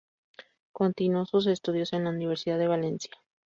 [0.71, 3.11] Continuó sus estudios en la Universidad de Valencia.